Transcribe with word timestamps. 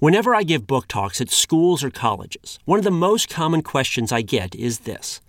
Whenever 0.00 0.32
I 0.32 0.44
give 0.44 0.64
book 0.64 0.86
talks 0.86 1.20
at 1.20 1.28
schools 1.28 1.82
or 1.82 1.90
colleges, 1.90 2.60
one 2.64 2.78
of 2.78 2.84
the 2.84 2.90
most 2.92 3.28
common 3.28 3.62
questions 3.62 4.12
I 4.12 4.22
get 4.22 4.54
is 4.54 4.80
this 4.80 5.20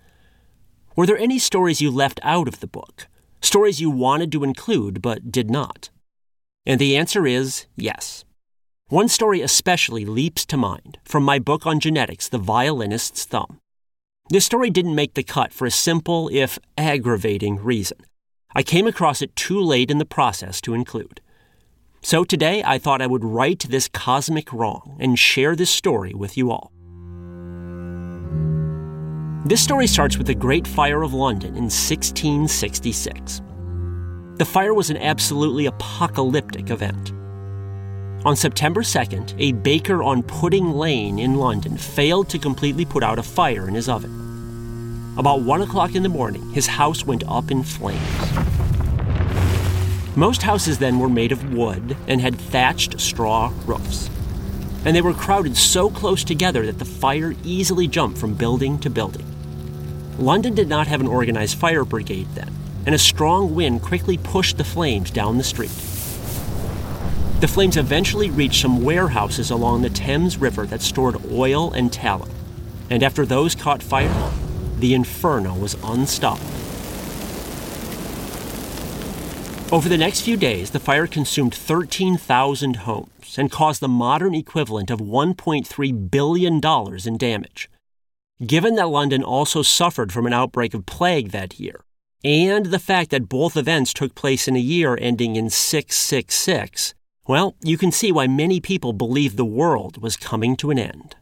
Were 0.94 1.06
there 1.06 1.18
any 1.18 1.40
stories 1.40 1.80
you 1.80 1.90
left 1.90 2.20
out 2.22 2.46
of 2.46 2.60
the 2.60 2.68
book? 2.68 3.08
Stories 3.42 3.80
you 3.80 3.90
wanted 3.90 4.30
to 4.30 4.44
include 4.44 5.02
but 5.02 5.32
did 5.32 5.50
not? 5.50 5.90
And 6.64 6.78
the 6.78 6.96
answer 6.96 7.26
is 7.26 7.66
yes. 7.74 8.24
One 8.86 9.08
story 9.08 9.40
especially 9.40 10.04
leaps 10.04 10.46
to 10.46 10.56
mind 10.56 10.98
from 11.04 11.24
my 11.24 11.40
book 11.40 11.66
on 11.66 11.80
genetics, 11.80 12.28
The 12.28 12.38
Violinist's 12.38 13.24
Thumb. 13.24 13.58
This 14.28 14.44
story 14.44 14.70
didn't 14.70 14.94
make 14.94 15.14
the 15.14 15.24
cut 15.24 15.52
for 15.52 15.66
a 15.66 15.70
simple, 15.72 16.30
if 16.32 16.60
aggravating, 16.78 17.56
reason. 17.56 17.98
I 18.54 18.62
came 18.62 18.86
across 18.86 19.20
it 19.20 19.34
too 19.34 19.60
late 19.60 19.90
in 19.90 19.98
the 19.98 20.04
process 20.04 20.60
to 20.60 20.74
include. 20.74 21.20
So 22.02 22.24
today 22.24 22.62
I 22.64 22.78
thought 22.78 23.02
I 23.02 23.06
would 23.06 23.24
right 23.24 23.58
this 23.58 23.86
cosmic 23.86 24.54
wrong 24.54 24.96
and 24.98 25.18
share 25.18 25.54
this 25.54 25.68
story 25.68 26.14
with 26.14 26.34
you 26.34 26.50
all. 26.50 26.72
This 29.44 29.62
story 29.62 29.86
starts 29.86 30.16
with 30.16 30.26
the 30.26 30.34
Great 30.34 30.66
Fire 30.66 31.02
of 31.02 31.12
London 31.12 31.50
in 31.50 31.64
1666. 31.64 33.42
The 34.36 34.44
fire 34.46 34.72
was 34.72 34.88
an 34.88 34.96
absolutely 34.96 35.66
apocalyptic 35.66 36.70
event. 36.70 37.12
On 38.24 38.34
September 38.34 38.80
2nd, 38.80 39.34
a 39.38 39.52
baker 39.52 40.02
on 40.02 40.22
Pudding 40.22 40.72
Lane 40.72 41.18
in 41.18 41.34
London 41.34 41.76
failed 41.76 42.30
to 42.30 42.38
completely 42.38 42.86
put 42.86 43.02
out 43.02 43.18
a 43.18 43.22
fire 43.22 43.68
in 43.68 43.74
his 43.74 43.90
oven. 43.90 45.14
About 45.18 45.42
1 45.42 45.62
o'clock 45.62 45.94
in 45.94 46.02
the 46.02 46.08
morning, 46.08 46.50
his 46.52 46.66
house 46.66 47.04
went 47.04 47.24
up 47.28 47.50
in 47.50 47.62
flames. 47.62 48.69
Most 50.16 50.42
houses 50.42 50.78
then 50.78 50.98
were 50.98 51.08
made 51.08 51.30
of 51.30 51.52
wood 51.54 51.96
and 52.08 52.20
had 52.20 52.36
thatched 52.36 53.00
straw 53.00 53.52
roofs. 53.64 54.10
And 54.84 54.96
they 54.96 55.02
were 55.02 55.14
crowded 55.14 55.56
so 55.56 55.88
close 55.88 56.24
together 56.24 56.66
that 56.66 56.78
the 56.78 56.84
fire 56.84 57.34
easily 57.44 57.86
jumped 57.86 58.18
from 58.18 58.34
building 58.34 58.78
to 58.80 58.90
building. 58.90 59.26
London 60.18 60.54
did 60.54 60.68
not 60.68 60.88
have 60.88 61.00
an 61.00 61.06
organized 61.06 61.58
fire 61.58 61.84
brigade 61.84 62.28
then, 62.34 62.52
and 62.86 62.94
a 62.94 62.98
strong 62.98 63.54
wind 63.54 63.82
quickly 63.82 64.18
pushed 64.18 64.58
the 64.58 64.64
flames 64.64 65.10
down 65.10 65.38
the 65.38 65.44
street. 65.44 65.70
The 67.40 67.48
flames 67.48 67.76
eventually 67.76 68.30
reached 68.30 68.60
some 68.60 68.82
warehouses 68.82 69.50
along 69.50 69.82
the 69.82 69.90
Thames 69.90 70.36
River 70.36 70.66
that 70.66 70.82
stored 70.82 71.24
oil 71.30 71.72
and 71.72 71.92
tallow. 71.92 72.28
And 72.90 73.02
after 73.02 73.24
those 73.24 73.54
caught 73.54 73.82
fire, 73.82 74.32
the 74.78 74.92
inferno 74.92 75.54
was 75.54 75.76
unstoppable. 75.84 76.59
Over 79.72 79.88
the 79.88 79.96
next 79.96 80.22
few 80.22 80.36
days, 80.36 80.72
the 80.72 80.80
fire 80.80 81.06
consumed 81.06 81.54
13,000 81.54 82.74
homes 82.74 83.38
and 83.38 83.52
caused 83.52 83.80
the 83.80 83.86
modern 83.86 84.34
equivalent 84.34 84.90
of 84.90 84.98
$1.3 84.98 86.10
billion 86.10 86.60
in 87.06 87.16
damage. 87.16 87.70
Given 88.44 88.74
that 88.74 88.88
London 88.88 89.22
also 89.22 89.62
suffered 89.62 90.12
from 90.12 90.26
an 90.26 90.32
outbreak 90.32 90.74
of 90.74 90.86
plague 90.86 91.30
that 91.30 91.60
year, 91.60 91.84
and 92.24 92.66
the 92.66 92.80
fact 92.80 93.10
that 93.10 93.28
both 93.28 93.56
events 93.56 93.92
took 93.92 94.16
place 94.16 94.48
in 94.48 94.56
a 94.56 94.58
year 94.58 94.98
ending 95.00 95.36
in 95.36 95.50
666, 95.50 96.94
well, 97.28 97.54
you 97.62 97.78
can 97.78 97.92
see 97.92 98.10
why 98.10 98.26
many 98.26 98.58
people 98.58 98.92
believed 98.92 99.36
the 99.36 99.44
world 99.44 100.02
was 100.02 100.16
coming 100.16 100.56
to 100.56 100.72
an 100.72 100.80
end. 100.80 101.14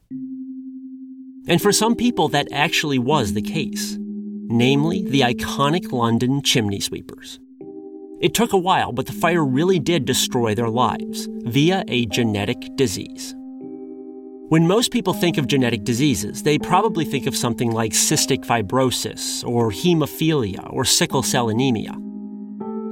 And 1.47 1.60
for 1.60 1.70
some 1.70 1.94
people, 1.94 2.28
that 2.28 2.48
actually 2.50 2.98
was 2.98 3.34
the 3.34 3.42
case, 3.42 3.98
namely 3.98 5.03
the 5.03 5.20
iconic 5.20 5.92
London 5.92 6.42
chimney 6.42 6.81
sweepers. 6.81 7.41
It 8.20 8.34
took 8.34 8.52
a 8.52 8.58
while, 8.58 8.90
but 8.92 9.06
the 9.06 9.12
fire 9.12 9.44
really 9.44 9.78
did 9.78 10.04
destroy 10.04 10.54
their 10.54 10.68
lives 10.68 11.28
via 11.44 11.84
a 11.86 12.06
genetic 12.06 12.74
disease. 12.74 13.34
When 14.48 14.66
most 14.66 14.90
people 14.90 15.12
think 15.12 15.38
of 15.38 15.46
genetic 15.46 15.84
diseases, 15.84 16.42
they 16.42 16.58
probably 16.58 17.04
think 17.04 17.26
of 17.26 17.36
something 17.36 17.70
like 17.70 17.92
cystic 17.92 18.44
fibrosis, 18.44 19.46
or 19.46 19.70
hemophilia, 19.70 20.72
or 20.72 20.84
sickle 20.84 21.22
cell 21.22 21.48
anemia. 21.48 21.92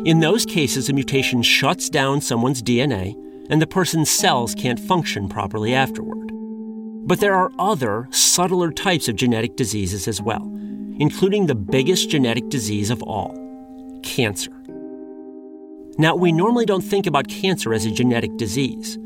In 0.04 0.20
those 0.20 0.46
cases, 0.46 0.88
a 0.88 0.92
mutation 0.92 1.42
shuts 1.42 1.88
down 1.88 2.20
someone's 2.20 2.62
DNA, 2.62 3.14
and 3.50 3.60
the 3.60 3.66
person's 3.66 4.10
cells 4.10 4.54
can't 4.54 4.78
function 4.78 5.28
properly 5.28 5.74
afterward. 5.74 6.30
But 7.06 7.18
there 7.18 7.34
are 7.34 7.50
other, 7.58 8.06
subtler 8.10 8.70
types 8.70 9.08
of 9.08 9.16
genetic 9.16 9.56
diseases 9.56 10.06
as 10.06 10.22
well, 10.22 10.44
including 11.00 11.46
the 11.46 11.54
biggest 11.54 12.10
genetic 12.10 12.48
disease 12.48 12.90
of 12.90 13.02
all 13.02 13.34
cancer. 14.02 14.55
Now, 15.98 16.14
we 16.14 16.30
normally 16.30 16.66
don't 16.66 16.82
think 16.82 17.06
about 17.06 17.26
cancer 17.26 17.72
as 17.72 17.86
a 17.86 17.90
genetic 17.90 18.36
disease. 18.36 18.98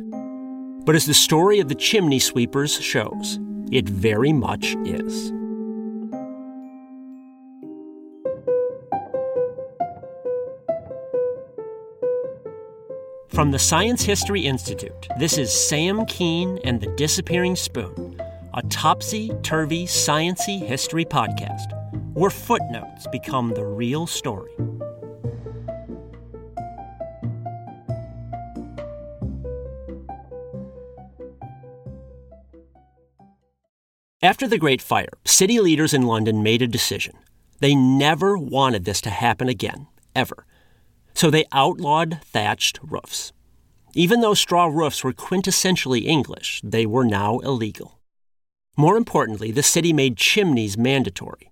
But 0.84 0.96
as 0.96 1.06
the 1.06 1.14
story 1.14 1.60
of 1.60 1.68
the 1.68 1.76
chimney 1.76 2.18
sweepers 2.18 2.80
shows, 2.80 3.38
it 3.70 3.88
very 3.88 4.32
much 4.32 4.74
is. 4.84 5.30
From 13.28 13.52
the 13.52 13.58
Science 13.60 14.02
History 14.02 14.44
Institute, 14.44 15.06
this 15.20 15.38
is 15.38 15.52
Sam 15.52 16.04
Kean 16.06 16.58
and 16.64 16.80
the 16.80 16.92
Disappearing 16.96 17.54
Spoon, 17.54 18.20
a 18.54 18.62
topsy 18.64 19.30
turvy 19.44 19.86
sciency 19.86 20.58
history 20.58 21.04
podcast, 21.04 21.72
where 22.14 22.30
footnotes 22.30 23.06
become 23.12 23.54
the 23.54 23.64
real 23.64 24.08
story. 24.08 24.50
After 34.22 34.46
the 34.46 34.58
Great 34.58 34.82
Fire, 34.82 35.14
city 35.24 35.60
leaders 35.60 35.94
in 35.94 36.02
London 36.02 36.42
made 36.42 36.60
a 36.60 36.66
decision. 36.66 37.14
They 37.60 37.74
never 37.74 38.36
wanted 38.36 38.84
this 38.84 39.00
to 39.02 39.10
happen 39.10 39.48
again, 39.48 39.86
ever. 40.14 40.44
So 41.14 41.30
they 41.30 41.46
outlawed 41.52 42.20
thatched 42.22 42.78
roofs. 42.82 43.32
Even 43.94 44.20
though 44.20 44.34
straw 44.34 44.66
roofs 44.66 45.02
were 45.02 45.14
quintessentially 45.14 46.04
English, 46.04 46.60
they 46.62 46.84
were 46.84 47.06
now 47.06 47.38
illegal. 47.38 47.98
More 48.76 48.98
importantly, 48.98 49.52
the 49.52 49.62
city 49.62 49.90
made 49.90 50.18
chimneys 50.18 50.76
mandatory. 50.76 51.50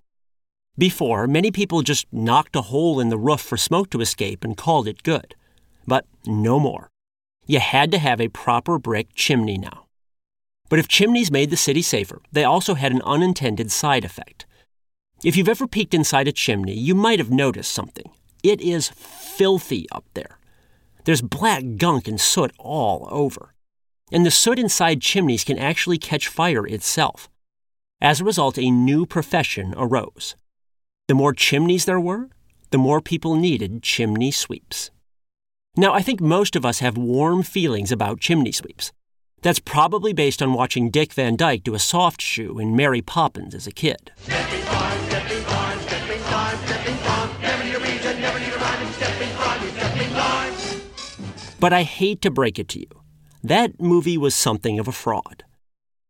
Before, 0.77 1.25
many 1.25 1.49
people 1.49 1.81
just 1.81 2.05
knocked 2.11 2.55
a 2.55 2.61
hole 2.61 2.99
in 2.99 3.09
the 3.09 3.17
roof 3.17 3.41
for 3.41 3.57
smoke 3.57 3.89
to 3.89 4.01
escape 4.01 4.43
and 4.43 4.55
called 4.55 4.87
it 4.87 5.01
good. 5.01 5.33
But 5.87 6.05
no 6.27 6.59
more. 6.59 6.87
You 7.47 7.61
had 7.61 7.89
to 7.91 7.97
have 7.97 8.21
a 8.21 8.27
proper 8.27 8.77
brick 8.77 9.15
chimney 9.15 9.57
now. 9.57 9.88
But 10.69 10.79
if 10.79 10.87
chimneys 10.87 11.31
made 11.31 11.49
the 11.49 11.57
city 11.57 11.81
safer, 11.81 12.21
they 12.31 12.43
also 12.43 12.75
had 12.75 12.91
an 12.91 13.01
unintended 13.01 13.71
side 13.71 14.05
effect. 14.05 14.45
If 15.23 15.35
you've 15.35 15.49
ever 15.49 15.67
peeked 15.67 15.93
inside 15.93 16.27
a 16.27 16.31
chimney, 16.31 16.73
you 16.73 16.95
might 16.95 17.19
have 17.19 17.31
noticed 17.31 17.71
something. 17.71 18.11
It 18.43 18.61
is 18.61 18.89
filthy 18.89 19.87
up 19.91 20.05
there. 20.13 20.37
There's 21.03 21.21
black 21.21 21.63
gunk 21.77 22.07
and 22.07 22.21
soot 22.21 22.53
all 22.57 23.07
over. 23.11 23.53
And 24.11 24.25
the 24.25 24.31
soot 24.31 24.59
inside 24.59 25.01
chimneys 25.01 25.43
can 25.43 25.57
actually 25.57 25.97
catch 25.97 26.27
fire 26.27 26.65
itself. 26.65 27.29
As 28.01 28.21
a 28.21 28.23
result, 28.23 28.57
a 28.57 28.71
new 28.71 29.05
profession 29.05 29.73
arose. 29.75 30.35
The 31.07 31.15
more 31.15 31.33
chimneys 31.33 31.85
there 31.85 31.99
were, 31.99 32.29
the 32.71 32.77
more 32.77 33.01
people 33.01 33.35
needed 33.35 33.83
chimney 33.83 34.31
sweeps. 34.31 34.91
Now, 35.75 35.93
I 35.93 36.01
think 36.01 36.21
most 36.21 36.55
of 36.55 36.65
us 36.65 36.79
have 36.79 36.97
warm 36.97 37.43
feelings 37.43 37.91
about 37.91 38.19
chimney 38.19 38.51
sweeps. 38.51 38.91
That's 39.41 39.59
probably 39.59 40.13
based 40.13 40.41
on 40.41 40.53
watching 40.53 40.89
Dick 40.89 41.13
Van 41.13 41.35
Dyke 41.35 41.63
do 41.63 41.73
a 41.73 41.79
soft 41.79 42.21
shoe 42.21 42.59
in 42.59 42.75
Mary 42.75 43.01
Poppins 43.01 43.55
as 43.55 43.67
a 43.67 43.71
kid. 43.71 44.11
But 51.59 51.73
I 51.73 51.83
hate 51.83 52.21
to 52.21 52.31
break 52.31 52.57
it 52.57 52.69
to 52.69 52.79
you. 52.79 52.87
That 53.43 53.81
movie 53.81 54.17
was 54.17 54.35
something 54.35 54.79
of 54.79 54.87
a 54.87 54.93
fraud. 54.93 55.43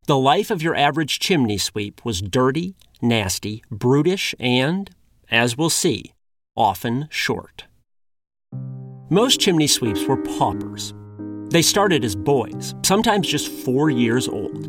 The 0.06 0.18
life 0.18 0.50
of 0.50 0.64
your 0.64 0.76
average 0.76 1.20
chimney 1.20 1.58
sweep 1.58 2.04
was 2.04 2.22
dirty, 2.22 2.76
nasty, 3.02 3.64
brutish, 3.70 4.34
and, 4.40 4.90
as 5.30 5.56
we'll 5.58 5.70
see, 5.70 6.14
often 6.56 7.08
short. 7.12 7.66
Most 9.10 9.40
chimney 9.40 9.68
sweeps 9.68 10.06
were 10.06 10.18
paupers. 10.18 10.94
They 11.50 11.64
started 11.64 12.06
as 12.06 12.16
boys, 12.16 12.76
sometimes 12.84 13.28
just 13.28 13.52
four 13.52 13.90
years 13.90 14.28
old, 14.28 14.68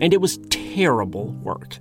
and 0.00 0.14
it 0.14 0.20
was 0.20 0.38
terrible 0.48 1.32
work. 1.42 1.78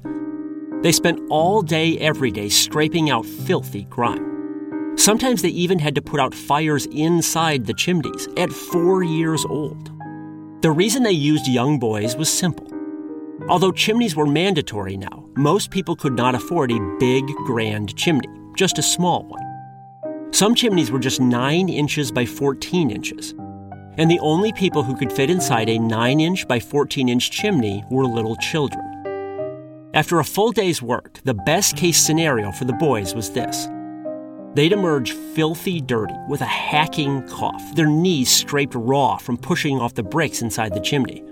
They 0.82 0.92
spent 0.92 1.22
all 1.30 1.62
day, 1.62 1.98
every 2.00 2.32
day, 2.32 2.50
scraping 2.50 3.10
out 3.10 3.26
filthy 3.26 3.86
grime. 3.86 4.94
Sometimes 4.98 5.42
they 5.42 5.50
even 5.50 5.80
had 5.80 5.96
to 5.96 6.02
put 6.02 6.20
out 6.20 6.36
fires 6.36 6.86
inside 6.88 7.66
the 7.66 7.74
chimneys 7.74 8.28
at 8.36 8.52
four 8.52 9.04
years 9.04 9.46
old. 9.46 9.90
The 10.62 10.72
reason 10.72 11.04
they 11.04 11.12
used 11.12 11.48
young 11.48 11.80
boys 11.80 12.18
was 12.18 12.30
simple. 12.30 12.68
Although 13.48 13.72
chimneys 13.72 14.18
were 14.18 14.26
mandatory 14.26 14.98
now, 14.98 15.30
most 15.38 15.72
people 15.72 15.96
could 15.96 16.14
not 16.14 16.36
afford 16.36 16.72
a 16.72 16.98
big, 17.00 17.26
grand 17.46 17.96
chimney, 17.96 18.28
just 18.58 18.78
a 18.80 18.84
small 18.84 19.24
one. 19.24 20.34
Some 20.34 20.56
chimneys 20.56 20.92
were 20.92 21.00
just 21.00 21.22
9 21.22 21.70
inches 21.70 22.12
by 22.12 22.26
14 22.26 22.92
inches, 22.92 23.34
and 23.98 24.10
the 24.10 24.20
only 24.20 24.52
people 24.54 24.84
who 24.84 24.96
could 24.96 25.12
fit 25.12 25.30
inside 25.30 25.70
a 25.70 25.80
9 25.80 26.20
inch 26.20 26.48
by 26.48 26.60
14 26.60 27.10
inch 27.10 27.32
chimney 27.32 27.84
were 27.90 28.06
little 28.06 28.36
children. 28.36 28.84
After 29.94 30.20
a 30.20 30.26
full 30.26 30.52
day's 30.52 30.82
work, 30.82 31.20
the 31.24 31.34
best 31.34 31.78
case 31.78 31.98
scenario 31.98 32.52
for 32.52 32.66
the 32.66 32.74
boys 32.74 33.16
was 33.16 33.32
this 33.32 33.68
They'd 34.56 34.74
emerge 34.74 35.12
filthy 35.12 35.82
dirty 35.82 36.16
with 36.30 36.42
a 36.42 36.46
hacking 36.46 37.28
cough, 37.28 37.76
their 37.76 37.88
knees 37.88 38.32
scraped 38.32 38.74
raw 38.76 39.18
from 39.18 39.38
pushing 39.38 39.80
off 39.80 39.94
the 39.94 40.04
bricks 40.04 40.42
inside 40.42 40.74
the 40.74 40.80
chimney. 40.80 41.24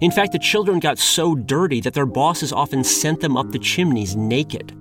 In 0.00 0.10
fact, 0.10 0.32
the 0.32 0.38
children 0.38 0.78
got 0.78 0.98
so 0.98 1.34
dirty 1.34 1.80
that 1.80 1.94
their 1.94 2.06
bosses 2.06 2.52
often 2.52 2.84
sent 2.84 3.20
them 3.20 3.36
up 3.36 3.50
the 3.50 3.58
chimneys 3.58 4.16
naked. 4.16 4.76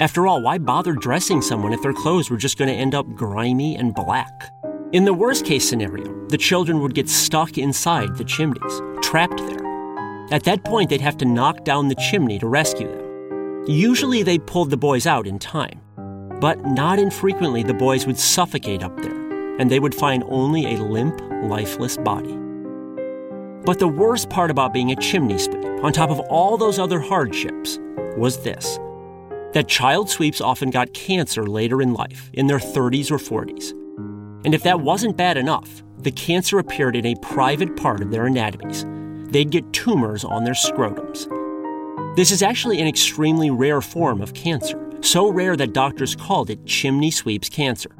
After 0.00 0.26
all, 0.26 0.42
why 0.42 0.58
bother 0.58 0.94
dressing 0.94 1.40
someone 1.40 1.72
if 1.72 1.82
their 1.82 1.92
clothes 1.92 2.30
were 2.30 2.36
just 2.36 2.58
going 2.58 2.68
to 2.68 2.74
end 2.74 2.94
up 2.94 3.06
grimy 3.14 3.76
and 3.76 3.94
black? 3.94 4.32
In 4.94 5.04
the 5.04 5.12
worst 5.12 5.44
case 5.44 5.68
scenario, 5.68 6.24
the 6.28 6.38
children 6.38 6.78
would 6.78 6.94
get 6.94 7.08
stuck 7.08 7.58
inside 7.58 8.14
the 8.16 8.22
chimneys, 8.22 8.80
trapped 9.02 9.38
there. 9.38 9.66
At 10.30 10.44
that 10.44 10.62
point, 10.62 10.88
they'd 10.88 11.00
have 11.00 11.16
to 11.16 11.24
knock 11.24 11.64
down 11.64 11.88
the 11.88 11.96
chimney 11.96 12.38
to 12.38 12.46
rescue 12.46 12.86
them. 12.86 13.64
Usually, 13.66 14.22
they 14.22 14.38
pulled 14.38 14.70
the 14.70 14.76
boys 14.76 15.04
out 15.04 15.26
in 15.26 15.40
time. 15.40 15.80
But 16.40 16.64
not 16.64 17.00
infrequently, 17.00 17.64
the 17.64 17.74
boys 17.74 18.06
would 18.06 18.16
suffocate 18.16 18.84
up 18.84 18.96
there, 19.02 19.58
and 19.58 19.68
they 19.68 19.80
would 19.80 19.96
find 19.96 20.22
only 20.28 20.76
a 20.76 20.80
limp, 20.80 21.20
lifeless 21.42 21.96
body. 21.96 22.38
But 23.64 23.80
the 23.80 23.88
worst 23.88 24.30
part 24.30 24.52
about 24.52 24.72
being 24.72 24.92
a 24.92 24.96
chimney 24.96 25.38
sweep, 25.38 25.64
on 25.82 25.92
top 25.92 26.10
of 26.10 26.20
all 26.20 26.56
those 26.56 26.78
other 26.78 27.00
hardships, 27.00 27.80
was 28.16 28.44
this 28.44 28.78
that 29.54 29.66
child 29.66 30.08
sweeps 30.08 30.40
often 30.40 30.70
got 30.70 30.94
cancer 30.94 31.48
later 31.48 31.82
in 31.82 31.94
life, 31.94 32.30
in 32.32 32.46
their 32.46 32.60
30s 32.60 33.10
or 33.10 33.18
40s. 33.18 33.74
And 34.44 34.54
if 34.54 34.62
that 34.62 34.80
wasn't 34.80 35.16
bad 35.16 35.36
enough, 35.36 35.82
the 35.98 36.12
cancer 36.12 36.58
appeared 36.58 36.96
in 36.96 37.06
a 37.06 37.16
private 37.16 37.76
part 37.76 38.02
of 38.02 38.10
their 38.10 38.26
anatomies. 38.26 38.84
They'd 39.30 39.50
get 39.50 39.72
tumors 39.72 40.24
on 40.24 40.44
their 40.44 40.54
scrotums. 40.54 41.26
This 42.16 42.30
is 42.30 42.42
actually 42.42 42.80
an 42.80 42.86
extremely 42.86 43.50
rare 43.50 43.80
form 43.80 44.20
of 44.20 44.34
cancer 44.34 44.84
so 45.04 45.30
rare 45.30 45.56
that 45.56 45.72
doctors 45.72 46.16
called 46.16 46.50
it 46.50 46.64
chimney 46.64 47.10
sweeps 47.10 47.48
cancer. 47.48 47.90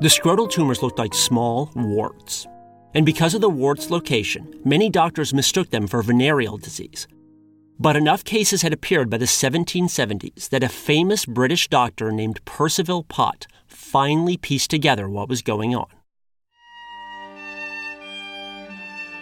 The 0.00 0.08
scrotal 0.08 0.50
tumors 0.50 0.82
looked 0.82 0.98
like 0.98 1.14
small 1.14 1.70
warts. 1.74 2.46
And 2.94 3.06
because 3.06 3.34
of 3.34 3.40
the 3.40 3.50
wart's 3.50 3.90
location, 3.90 4.60
many 4.64 4.90
doctors 4.90 5.34
mistook 5.34 5.70
them 5.70 5.86
for 5.86 6.02
venereal 6.02 6.56
disease. 6.56 7.06
But 7.78 7.96
enough 7.96 8.24
cases 8.24 8.62
had 8.62 8.72
appeared 8.72 9.08
by 9.08 9.18
the 9.18 9.26
1770s 9.26 10.48
that 10.48 10.64
a 10.64 10.68
famous 10.68 11.24
British 11.24 11.68
doctor 11.68 12.10
named 12.10 12.44
Percival 12.44 13.04
Pott 13.04 13.46
finally 13.88 14.36
pieced 14.36 14.70
together 14.70 15.08
what 15.08 15.28
was 15.28 15.42
going 15.42 15.74
on. 15.74 15.86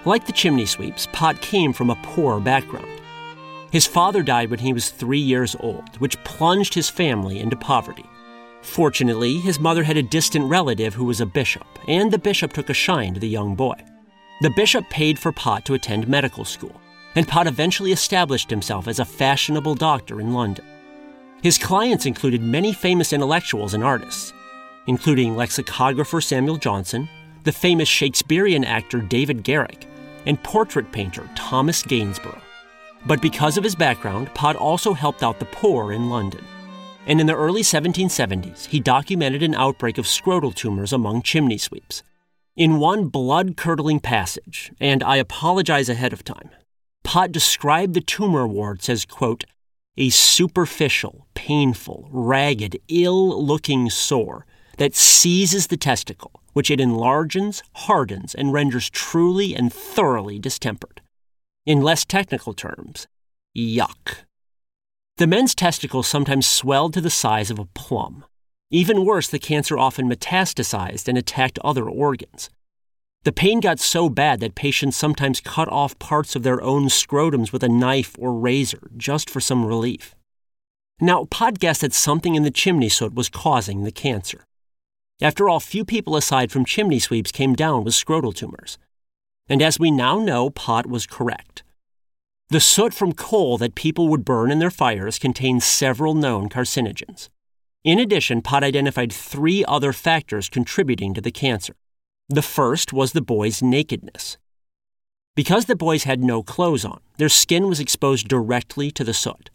Like 0.05 0.27
the 0.27 0.33
chimney 0.33 0.67
sweeps, 0.67 1.09
Pott 1.13 1.41
came 1.41 1.73
from 1.73 1.91
a 1.91 1.99
poor 2.03 2.41
background. 2.41 3.01
His 3.71 3.87
father 3.87 4.23
died 4.23 4.51
when 4.51 4.61
he 4.61 4.73
was 4.73 4.91
three 4.91 5.21
years 5.21 5.57
old, 5.61 5.97
which 5.99 6.23
plunged 6.25 6.75
his 6.75 6.89
family 6.89 7.41
into 7.41 7.57
poverty. 7.57 8.05
Fortunately, 8.63 9.39
his 9.39 9.61
mother 9.61 9.85
had 9.85 9.97
a 9.97 10.03
distant 10.03 10.49
relative 10.49 10.95
who 10.95 11.05
was 11.05 11.21
a 11.21 11.27
bishop, 11.27 11.67
and 11.87 12.13
the 12.13 12.19
bishop 12.19 12.53
took 12.53 12.71
a 12.71 12.75
shine 12.75 13.15
to 13.15 13.21
the 13.21 13.29
young 13.29 13.55
boy. 13.55 13.77
The 14.43 14.53
bishop 14.57 14.89
paid 14.91 15.19
for 15.19 15.33
Pott 15.33 15.65
to 15.67 15.75
attend 15.75 16.09
medical 16.09 16.45
school, 16.45 16.81
and 17.15 17.27
Pott 17.27 17.47
eventually 17.47 17.93
established 17.93 18.51
himself 18.51 18.89
as 18.89 18.99
a 18.99 19.05
fashionable 19.05 19.75
doctor 19.75 20.21
in 20.21 20.33
London. 20.33 20.65
His 21.43 21.59
clients 21.59 22.07
included 22.07 22.43
many 22.43 22.73
famous 22.73 23.13
intellectuals 23.13 23.75
and 23.75 23.85
artists, 23.85 24.33
including 24.87 25.37
lexicographer 25.37 26.21
Samuel 26.21 26.57
Johnson, 26.57 27.09
the 27.45 27.53
famous 27.53 27.89
Shakespearean 27.89 28.65
actor 28.65 29.01
David 29.01 29.43
Garrick, 29.43 29.87
and 30.27 30.43
portrait 30.43 30.91
painter 30.93 31.29
Thomas 31.37 31.83
Gainsborough. 31.83 32.43
But 33.07 33.23
because 33.23 33.57
of 33.57 33.65
his 33.65 33.77
background, 33.77 34.35
Pott 34.35 34.57
also 34.57 34.93
helped 34.93 35.23
out 35.23 35.39
the 35.39 35.45
poor 35.47 35.93
in 35.93 36.11
London. 36.11 36.45
And 37.07 37.21
in 37.21 37.29
the 37.29 37.37
early 37.37 37.63
1770s, 37.63 38.67
he 38.67 38.81
documented 38.81 39.43
an 39.45 39.55
outbreak 39.55 39.97
of 39.97 40.07
scrotal 40.07 40.53
tumors 40.53 40.93
among 40.93 41.23
chimney 41.23 41.59
sweeps. 41.59 42.03
In 42.57 42.79
one 42.79 43.07
blood 43.07 43.57
curdling 43.57 44.01
passage, 44.01 44.73
and 44.81 45.05
I 45.05 45.17
apologize 45.17 45.89
ahead 45.89 46.13
of 46.13 46.25
time, 46.25 46.51
Pott 47.05 47.31
described 47.31 47.95
the 47.95 48.01
tumor 48.01 48.49
warts 48.49 48.89
as, 48.89 49.05
quote, 49.05 49.45
a 49.97 50.11
superficial, 50.11 51.29
painful, 51.35 52.09
ragged, 52.11 52.79
ill 52.89 53.45
looking 53.45 53.89
sore 53.89 54.45
that 54.77 54.95
seizes 54.95 55.67
the 55.67 55.77
testicle, 55.77 56.41
which 56.53 56.71
it 56.71 56.81
enlarges, 56.81 57.63
hardens, 57.75 58.35
and 58.35 58.53
renders 58.53 58.91
truly 58.91 59.55
and 59.55 59.73
thoroughly 59.73 60.39
distempered. 60.39 61.01
In 61.65 61.83
less 61.83 62.05
technical 62.05 62.55
terms, 62.55 63.07
yuck. 63.57 64.25
The 65.17 65.27
men's 65.27 65.55
testicles 65.55 66.07
sometimes 66.07 66.47
swelled 66.47 66.93
to 66.95 67.01
the 67.01 67.11
size 67.11 67.51
of 67.51 67.59
a 67.59 67.65
plum. 67.65 68.25
Even 68.71 69.05
worse, 69.05 69.29
the 69.29 69.39
cancer 69.39 69.79
often 69.79 70.09
metastasized 70.11 71.09
and 71.09 71.17
attacked 71.17 71.59
other 71.61 71.89
organs. 71.89 72.51
The 73.25 73.33
pain 73.33 73.61
got 73.61 73.81
so 73.81 74.09
bad 74.09 74.41
that 74.41 74.55
patients 74.55 74.97
sometimes 74.97 75.41
cut 75.41 75.69
off 75.69 75.99
parts 75.99 76.37
of 76.37 76.43
their 76.43 76.63
own 76.63 76.85
scrotums 76.85 77.53
with 77.53 77.65
a 77.65 77.69
knife 77.69 78.15
or 78.19 78.33
razor 78.33 78.91
just 78.97 79.29
for 79.29 79.41
some 79.41 79.65
relief. 79.65 80.15
Now, 81.01 81.25
Pott 81.25 81.59
guessed 81.59 81.81
that 81.81 81.93
something 81.93 82.35
in 82.35 82.43
the 82.43 82.51
chimney 82.51 82.89
soot 82.89 83.15
was 83.15 83.29
causing 83.29 83.83
the 83.83 83.91
cancer. 83.91 84.45
After 85.21 85.49
all, 85.49 85.61
few 85.61 85.85
people 85.85 86.17
aside 86.17 86.53
from 86.53 86.67
chimney 86.67 86.99
sweeps 86.99 87.33
came 87.33 87.55
down 87.55 87.85
with 87.85 87.95
scrotal 87.95 88.35
tumors. 88.35 88.79
And 89.49 89.63
as 89.63 89.79
we 89.79 89.91
now 89.91 90.19
know, 90.19 90.51
Pott 90.51 90.87
was 90.87 91.07
correct. 91.07 91.63
The 92.51 92.61
soot 92.61 92.93
from 92.93 93.13
coal 93.13 93.59
that 93.59 93.75
people 93.75 94.09
would 94.09 94.25
burn 94.25 94.51
in 94.51 94.59
their 94.59 94.71
fires 94.71 95.19
contained 95.19 95.63
several 95.63 96.15
known 96.15 96.49
carcinogens. 96.49 97.29
In 97.83 97.99
addition, 97.99 98.43
Pott 98.43 98.63
identified 98.63 99.13
three 99.13 99.65
other 99.65 99.93
factors 99.93 100.49
contributing 100.49 101.15
to 101.15 101.21
the 101.21 101.31
cancer. 101.31 101.75
The 102.29 102.43
first 102.43 102.93
was 102.93 103.13
the 103.13 103.23
boys' 103.23 103.63
nakedness. 103.63 104.37
Because 105.35 105.65
the 105.65 105.77
boys 105.77 106.05
had 106.05 106.23
no 106.23 106.43
clothes 106.43 106.85
on, 106.85 107.01
their 107.17 107.29
skin 107.29 107.69
was 107.69 107.81
exposed 107.81 108.29
directly 108.29 108.91
to 108.91 109.05
the 109.05 109.15
soot. 109.15 109.51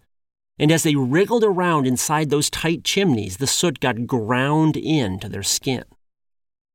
And 0.61 0.71
as 0.71 0.83
they 0.83 0.93
wriggled 0.93 1.43
around 1.43 1.87
inside 1.87 2.29
those 2.29 2.51
tight 2.51 2.83
chimneys, 2.83 3.37
the 3.37 3.47
soot 3.47 3.79
got 3.79 4.05
ground 4.05 4.77
into 4.77 5.27
their 5.27 5.41
skin. 5.41 5.83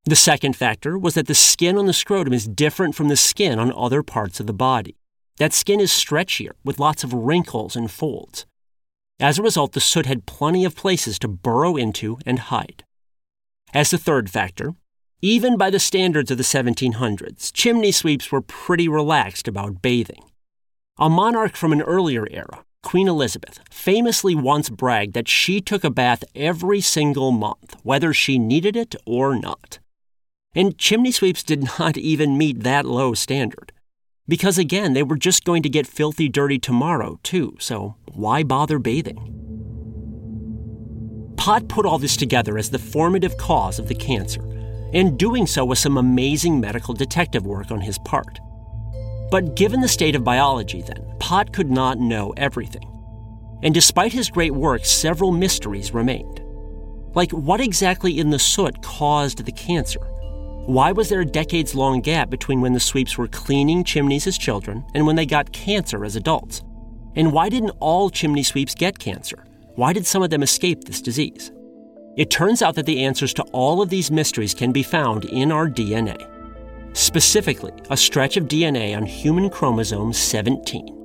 The 0.04 0.16
second 0.16 0.56
factor 0.56 0.98
was 0.98 1.14
that 1.14 1.28
the 1.28 1.36
skin 1.36 1.78
on 1.78 1.86
the 1.86 1.92
scrotum 1.92 2.32
is 2.32 2.48
different 2.48 2.96
from 2.96 3.06
the 3.06 3.16
skin 3.16 3.60
on 3.60 3.72
other 3.72 4.02
parts 4.02 4.40
of 4.40 4.48
the 4.48 4.52
body. 4.52 4.96
That 5.36 5.52
skin 5.52 5.78
is 5.78 5.92
stretchier, 5.92 6.52
with 6.64 6.80
lots 6.80 7.04
of 7.04 7.14
wrinkles 7.14 7.76
and 7.76 7.88
folds. 7.88 8.44
As 9.20 9.38
a 9.38 9.42
result, 9.42 9.72
the 9.72 9.80
soot 9.80 10.06
had 10.06 10.26
plenty 10.26 10.64
of 10.64 10.74
places 10.74 11.16
to 11.20 11.28
burrow 11.28 11.76
into 11.76 12.18
and 12.26 12.40
hide. 12.40 12.82
As 13.72 13.92
the 13.92 13.98
third 13.98 14.28
factor, 14.30 14.74
even 15.22 15.56
by 15.56 15.70
the 15.70 15.78
standards 15.78 16.32
of 16.32 16.38
the 16.38 16.44
1700s, 16.44 17.52
chimney 17.52 17.92
sweeps 17.92 18.32
were 18.32 18.40
pretty 18.40 18.88
relaxed 18.88 19.46
about 19.46 19.80
bathing. 19.80 20.24
A 20.98 21.08
monarch 21.08 21.54
from 21.54 21.72
an 21.72 21.82
earlier 21.82 22.26
era, 22.30 22.64
Queen 22.86 23.08
Elizabeth, 23.08 23.58
famously 23.68 24.36
once 24.36 24.70
bragged 24.70 25.12
that 25.12 25.26
she 25.26 25.60
took 25.60 25.82
a 25.82 25.90
bath 25.90 26.22
every 26.36 26.80
single 26.80 27.32
month, 27.32 27.74
whether 27.82 28.12
she 28.12 28.38
needed 28.38 28.76
it 28.76 28.94
or 29.04 29.36
not. 29.36 29.80
And 30.54 30.78
chimney 30.78 31.10
sweeps 31.10 31.42
did 31.42 31.68
not 31.80 31.96
even 31.96 32.38
meet 32.38 32.62
that 32.62 32.86
low 32.86 33.12
standard. 33.12 33.72
Because 34.28 34.56
again, 34.56 34.92
they 34.92 35.02
were 35.02 35.16
just 35.16 35.44
going 35.44 35.64
to 35.64 35.68
get 35.68 35.88
filthy 35.88 36.28
dirty 36.28 36.60
tomorrow, 36.60 37.18
too, 37.24 37.56
so 37.58 37.96
why 38.12 38.44
bother 38.44 38.78
bathing? 38.78 39.32
Pott 41.36 41.66
put 41.66 41.86
all 41.86 41.98
this 41.98 42.16
together 42.16 42.56
as 42.56 42.70
the 42.70 42.78
formative 42.78 43.36
cause 43.36 43.80
of 43.80 43.88
the 43.88 43.96
cancer, 43.96 44.42
and 44.92 45.18
doing 45.18 45.48
so 45.48 45.64
was 45.64 45.80
some 45.80 45.98
amazing 45.98 46.60
medical 46.60 46.94
detective 46.94 47.46
work 47.46 47.72
on 47.72 47.80
his 47.80 47.98
part. 47.98 48.38
But 49.32 49.56
given 49.56 49.80
the 49.80 49.88
state 49.88 50.14
of 50.14 50.22
biology, 50.22 50.82
then, 50.82 51.04
Pott 51.26 51.52
could 51.52 51.72
not 51.72 51.98
know 51.98 52.32
everything. 52.36 52.88
And 53.64 53.74
despite 53.74 54.12
his 54.12 54.30
great 54.30 54.54
work, 54.54 54.84
several 54.84 55.32
mysteries 55.32 55.92
remained. 55.92 56.40
Like, 57.16 57.32
what 57.32 57.60
exactly 57.60 58.20
in 58.20 58.30
the 58.30 58.38
soot 58.38 58.80
caused 58.80 59.44
the 59.44 59.50
cancer? 59.50 59.98
Why 60.66 60.92
was 60.92 61.08
there 61.08 61.22
a 61.22 61.26
decades 61.26 61.74
long 61.74 62.00
gap 62.00 62.30
between 62.30 62.60
when 62.60 62.74
the 62.74 62.78
sweeps 62.78 63.18
were 63.18 63.26
cleaning 63.26 63.82
chimneys 63.82 64.28
as 64.28 64.38
children 64.38 64.84
and 64.94 65.04
when 65.04 65.16
they 65.16 65.26
got 65.26 65.50
cancer 65.50 66.04
as 66.04 66.14
adults? 66.14 66.62
And 67.16 67.32
why 67.32 67.48
didn't 67.48 67.76
all 67.80 68.08
chimney 68.08 68.44
sweeps 68.44 68.76
get 68.76 69.00
cancer? 69.00 69.44
Why 69.74 69.92
did 69.92 70.06
some 70.06 70.22
of 70.22 70.30
them 70.30 70.44
escape 70.44 70.84
this 70.84 71.02
disease? 71.02 71.50
It 72.16 72.30
turns 72.30 72.62
out 72.62 72.76
that 72.76 72.86
the 72.86 73.02
answers 73.02 73.34
to 73.34 73.42
all 73.50 73.82
of 73.82 73.90
these 73.90 74.12
mysteries 74.12 74.54
can 74.54 74.70
be 74.70 74.84
found 74.84 75.24
in 75.24 75.50
our 75.50 75.66
DNA. 75.66 76.96
Specifically, 76.96 77.72
a 77.90 77.96
stretch 77.96 78.36
of 78.36 78.44
DNA 78.44 78.96
on 78.96 79.04
human 79.04 79.50
chromosome 79.50 80.12
17. 80.12 80.95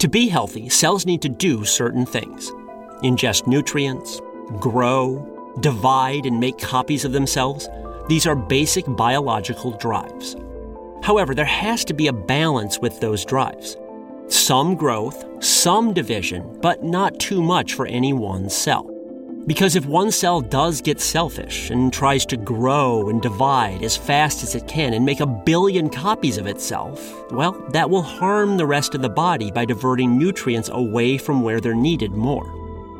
To 0.00 0.08
be 0.08 0.28
healthy, 0.28 0.68
cells 0.68 1.06
need 1.06 1.22
to 1.22 1.28
do 1.28 1.64
certain 1.64 2.04
things 2.04 2.52
ingest 3.02 3.46
nutrients, 3.46 4.20
grow, 4.58 5.54
divide, 5.60 6.24
and 6.26 6.40
make 6.40 6.58
copies 6.58 7.04
of 7.04 7.12
themselves. 7.12 7.68
These 8.08 8.26
are 8.26 8.34
basic 8.34 8.84
biological 8.88 9.72
drives. 9.72 10.36
However, 11.02 11.34
there 11.34 11.44
has 11.44 11.84
to 11.86 11.94
be 11.94 12.08
a 12.08 12.12
balance 12.12 12.78
with 12.78 13.00
those 13.00 13.24
drives. 13.24 13.76
Some 14.28 14.74
growth, 14.74 15.24
some 15.44 15.92
division, 15.92 16.58
but 16.60 16.82
not 16.82 17.18
too 17.18 17.42
much 17.42 17.74
for 17.74 17.86
any 17.86 18.12
one 18.12 18.48
cell. 18.48 18.95
Because 19.46 19.76
if 19.76 19.86
one 19.86 20.10
cell 20.10 20.40
does 20.40 20.80
get 20.80 21.00
selfish 21.00 21.70
and 21.70 21.92
tries 21.92 22.26
to 22.26 22.36
grow 22.36 23.08
and 23.08 23.22
divide 23.22 23.84
as 23.84 23.96
fast 23.96 24.42
as 24.42 24.56
it 24.56 24.66
can 24.66 24.92
and 24.92 25.06
make 25.06 25.20
a 25.20 25.26
billion 25.26 25.88
copies 25.88 26.36
of 26.36 26.48
itself, 26.48 27.30
well, 27.30 27.52
that 27.70 27.88
will 27.88 28.02
harm 28.02 28.56
the 28.56 28.66
rest 28.66 28.96
of 28.96 29.02
the 29.02 29.08
body 29.08 29.52
by 29.52 29.64
diverting 29.64 30.18
nutrients 30.18 30.68
away 30.72 31.16
from 31.16 31.42
where 31.42 31.60
they're 31.60 31.76
needed 31.76 32.10
more. 32.10 32.52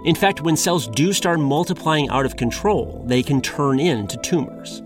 In 0.05 0.15
fact, 0.15 0.41
when 0.41 0.57
cells 0.57 0.87
do 0.87 1.12
start 1.12 1.41
multiplying 1.41 2.09
out 2.11 2.25
of 2.25 2.37
control, 2.37 3.03
they 3.09 3.25
can 3.25 3.43
turn 3.43 3.81
into 3.81 4.17
tumors. 4.19 4.83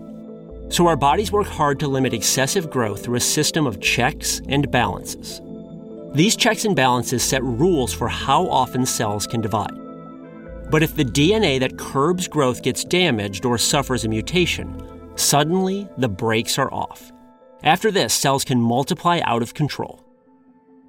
So 0.69 0.87
our 0.87 0.95
bodies 0.95 1.31
work 1.31 1.45
hard 1.45 1.79
to 1.81 1.87
limit 1.87 2.11
excessive 2.11 2.71
growth 2.71 3.03
through 3.03 3.17
a 3.17 3.19
system 3.19 3.67
of 3.67 3.79
checks 3.81 4.41
and 4.47 4.71
balances. 4.71 5.41
These 6.15 6.37
checks 6.37 6.65
and 6.65 6.75
balances 6.75 7.21
set 7.21 7.43
rules 7.43 7.93
for 7.93 8.07
how 8.07 8.47
often 8.47 8.87
cells 8.87 9.27
can 9.27 9.41
divide. 9.41 9.80
But 10.71 10.83
if 10.83 10.95
the 10.95 11.03
DNA 11.03 11.59
that 11.59 11.77
curbs 11.77 12.29
growth 12.29 12.63
gets 12.63 12.85
damaged 12.85 13.43
or 13.43 13.57
suffers 13.57 14.05
a 14.05 14.07
mutation, 14.07 14.81
suddenly 15.15 15.89
the 15.97 16.07
brakes 16.07 16.57
are 16.57 16.73
off. 16.73 17.11
After 17.61 17.91
this, 17.91 18.13
cells 18.13 18.45
can 18.45 18.61
multiply 18.61 19.19
out 19.25 19.41
of 19.41 19.53
control. 19.53 20.01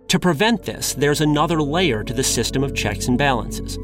To 0.06 0.20
prevent 0.20 0.62
this, 0.62 0.94
there's 0.94 1.20
another 1.20 1.60
layer 1.60 2.04
to 2.04 2.14
the 2.14 2.22
system 2.22 2.62
of 2.62 2.76
checks 2.76 3.08
and 3.08 3.18
balances. 3.18 3.76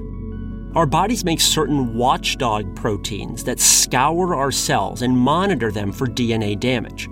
Our 0.76 0.86
bodies 0.86 1.24
make 1.24 1.40
certain 1.40 1.96
watchdog 1.96 2.76
proteins 2.76 3.42
that 3.44 3.58
scour 3.58 4.36
our 4.36 4.52
cells 4.52 5.02
and 5.02 5.18
monitor 5.18 5.72
them 5.72 5.90
for 5.90 6.06
DNA 6.06 6.60
damage. 6.60 7.08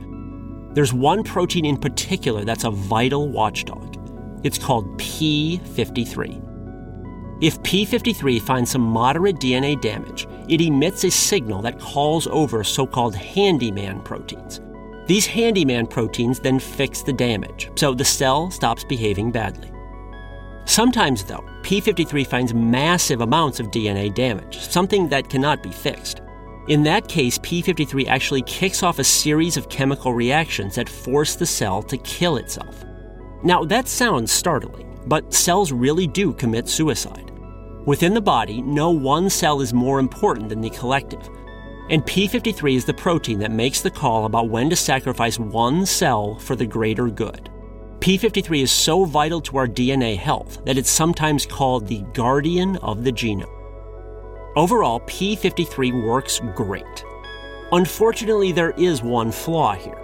There's 0.75 0.93
one 0.93 1.25
protein 1.25 1.64
in 1.64 1.76
particular 1.76 2.45
that's 2.45 2.62
a 2.64 2.71
vital 2.71 3.28
watchdog. 3.28 3.97
It's 4.45 4.59
called 4.59 4.97
P53. 4.99 6.46
If 7.40 7.61
P53 7.62 8.40
finds 8.40 8.71
some 8.71 8.81
moderate 8.81 9.37
DNA 9.37 9.78
damage, 9.81 10.26
it 10.49 10.62
emits 10.62 11.05
a 11.05 11.11
signal 11.11 11.61
that 11.62 11.78
calls 11.78 12.26
over 12.28 12.64
so 12.64 12.87
called 12.87 13.14
handyman 13.14 14.00
proteins. 14.00 14.61
These 15.07 15.26
handyman 15.26 15.87
proteins 15.87 16.40
then 16.40 16.59
fix 16.59 17.02
the 17.02 17.12
damage, 17.12 17.71
so 17.75 17.93
the 17.93 18.05
cell 18.05 18.50
stops 18.50 18.85
behaving 18.85 19.33
badly. 19.33 19.71
Sometimes, 20.64 21.25
though, 21.25 21.45
P53 21.62 22.26
finds 22.26 22.55
massive 22.55 23.21
amounts 23.21 23.61
of 23.61 23.71
DNA 23.71 24.12
damage, 24.12 24.59
something 24.59 25.09
that 25.11 25.28
cannot 25.28 25.62
be 25.62 25.71
fixed. 25.71 26.23
In 26.69 26.83
that 26.85 27.07
case, 27.07 27.38
P53 27.38 28.09
actually 28.09 28.43
kicks 28.43 28.83
off 28.83 28.99
a 28.99 29.05
series 29.05 29.57
of 29.57 29.69
chemical 29.69 30.12
reactions 30.12 30.75
that 30.75 30.88
force 30.88 31.37
the 31.37 31.47
cell 31.47 31.83
to 31.83 31.99
kill 31.99 32.38
itself. 32.38 32.85
Now, 33.45 33.62
that 33.64 33.87
sounds 33.87 34.33
startling, 34.33 34.99
but 35.07 35.33
cells 35.33 35.71
really 35.71 36.09
do 36.09 36.33
commit 36.33 36.69
suicide. 36.69 37.25
Within 37.87 38.14
the 38.14 38.21
body, 38.21 38.61
no 38.62 38.90
one 38.90 39.31
cell 39.31 39.61
is 39.61 39.73
more 39.73 40.00
important 40.00 40.49
than 40.49 40.61
the 40.61 40.71
collective. 40.71 41.31
And 41.88 42.02
P53 42.02 42.75
is 42.75 42.85
the 42.85 42.93
protein 42.93 43.38
that 43.38 43.52
makes 43.52 43.81
the 43.81 43.93
call 43.93 44.25
about 44.25 44.49
when 44.49 44.69
to 44.71 44.76
sacrifice 44.76 45.38
one 45.38 45.87
cell 45.87 46.37
for 46.40 46.57
the 46.57 46.66
greater 46.66 47.09
good. 47.09 47.49
P53 48.00 48.62
is 48.62 48.73
so 48.73 49.05
vital 49.05 49.40
to 49.43 49.57
our 49.57 49.69
DNA 49.69 50.16
health 50.16 50.64
that 50.64 50.76
it's 50.76 50.90
sometimes 50.90 51.47
called 51.47 51.87
the 51.87 52.02
guardian 52.12 52.76
of 52.78 53.05
the 53.05 53.12
genome. 53.12 53.47
Overall, 54.57 54.99
P53 55.02 56.05
works 56.05 56.40
great. 56.57 57.05
Unfortunately, 57.71 58.50
there 58.50 58.73
is 58.73 59.00
one 59.00 59.31
flaw 59.31 59.75
here. 59.75 60.02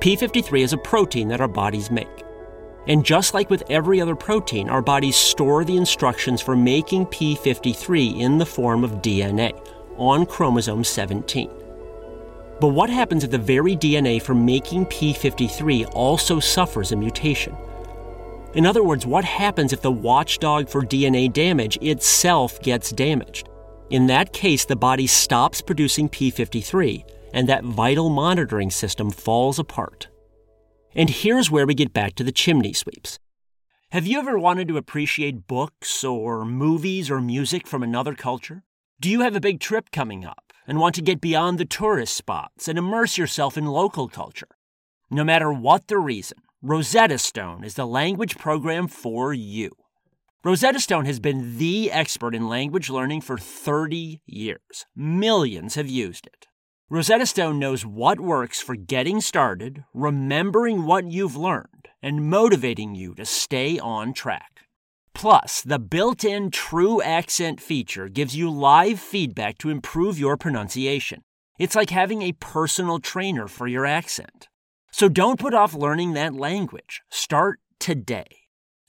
P53 0.00 0.60
is 0.60 0.72
a 0.72 0.78
protein 0.78 1.28
that 1.28 1.40
our 1.40 1.46
bodies 1.46 1.88
make. 1.88 2.24
And 2.88 3.04
just 3.04 3.34
like 3.34 3.50
with 3.50 3.64
every 3.68 4.00
other 4.00 4.14
protein, 4.14 4.68
our 4.68 4.82
bodies 4.82 5.16
store 5.16 5.64
the 5.64 5.76
instructions 5.76 6.40
for 6.40 6.56
making 6.56 7.06
P53 7.06 8.20
in 8.20 8.38
the 8.38 8.46
form 8.46 8.84
of 8.84 9.02
DNA 9.02 9.52
on 9.96 10.24
chromosome 10.26 10.84
17. 10.84 11.50
But 12.60 12.68
what 12.68 12.88
happens 12.88 13.24
if 13.24 13.30
the 13.30 13.38
very 13.38 13.76
DNA 13.76 14.22
for 14.22 14.34
making 14.34 14.86
P53 14.86 15.90
also 15.94 16.40
suffers 16.40 16.92
a 16.92 16.96
mutation? 16.96 17.56
In 18.54 18.64
other 18.64 18.82
words, 18.82 19.04
what 19.04 19.24
happens 19.24 19.72
if 19.72 19.82
the 19.82 19.92
watchdog 19.92 20.68
for 20.68 20.82
DNA 20.82 21.30
damage 21.30 21.76
itself 21.82 22.62
gets 22.62 22.90
damaged? 22.90 23.48
In 23.90 24.06
that 24.06 24.32
case, 24.32 24.64
the 24.64 24.76
body 24.76 25.06
stops 25.06 25.60
producing 25.60 26.08
P53, 26.08 27.04
and 27.34 27.48
that 27.48 27.64
vital 27.64 28.08
monitoring 28.08 28.70
system 28.70 29.10
falls 29.10 29.58
apart. 29.58 30.08
And 30.96 31.10
here's 31.10 31.50
where 31.50 31.66
we 31.66 31.74
get 31.74 31.92
back 31.92 32.14
to 32.14 32.24
the 32.24 32.32
chimney 32.32 32.72
sweeps. 32.72 33.18
Have 33.90 34.06
you 34.06 34.18
ever 34.18 34.38
wanted 34.38 34.66
to 34.68 34.78
appreciate 34.78 35.46
books 35.46 36.02
or 36.02 36.46
movies 36.46 37.10
or 37.10 37.20
music 37.20 37.66
from 37.66 37.82
another 37.82 38.14
culture? 38.14 38.62
Do 38.98 39.10
you 39.10 39.20
have 39.20 39.36
a 39.36 39.40
big 39.40 39.60
trip 39.60 39.90
coming 39.90 40.24
up 40.24 40.54
and 40.66 40.80
want 40.80 40.94
to 40.94 41.02
get 41.02 41.20
beyond 41.20 41.58
the 41.58 41.66
tourist 41.66 42.16
spots 42.16 42.66
and 42.66 42.78
immerse 42.78 43.18
yourself 43.18 43.58
in 43.58 43.66
local 43.66 44.08
culture? 44.08 44.48
No 45.10 45.22
matter 45.22 45.52
what 45.52 45.88
the 45.88 45.98
reason, 45.98 46.38
Rosetta 46.62 47.18
Stone 47.18 47.62
is 47.62 47.74
the 47.74 47.86
language 47.86 48.38
program 48.38 48.88
for 48.88 49.34
you. 49.34 49.72
Rosetta 50.42 50.80
Stone 50.80 51.04
has 51.04 51.20
been 51.20 51.58
the 51.58 51.92
expert 51.92 52.34
in 52.34 52.48
language 52.48 52.88
learning 52.88 53.20
for 53.20 53.36
30 53.36 54.22
years. 54.24 54.86
Millions 54.96 55.74
have 55.74 55.90
used 55.90 56.26
it. 56.26 56.46
Rosetta 56.88 57.26
Stone 57.26 57.58
knows 57.58 57.84
what 57.84 58.20
works 58.20 58.60
for 58.60 58.76
getting 58.76 59.20
started, 59.20 59.82
remembering 59.92 60.86
what 60.86 61.10
you've 61.10 61.34
learned, 61.36 61.88
and 62.00 62.30
motivating 62.30 62.94
you 62.94 63.12
to 63.16 63.24
stay 63.24 63.76
on 63.78 64.12
track. 64.12 64.60
Plus, 65.12 65.62
the 65.62 65.80
built 65.80 66.22
in 66.22 66.50
True 66.50 67.02
Accent 67.02 67.60
feature 67.60 68.08
gives 68.08 68.36
you 68.36 68.48
live 68.48 69.00
feedback 69.00 69.58
to 69.58 69.70
improve 69.70 70.16
your 70.16 70.36
pronunciation. 70.36 71.22
It's 71.58 71.74
like 71.74 71.90
having 71.90 72.22
a 72.22 72.32
personal 72.32 73.00
trainer 73.00 73.48
for 73.48 73.66
your 73.66 73.84
accent. 73.84 74.46
So 74.92 75.08
don't 75.08 75.40
put 75.40 75.54
off 75.54 75.74
learning 75.74 76.12
that 76.12 76.34
language. 76.34 77.02
Start 77.10 77.58
today. 77.80 78.42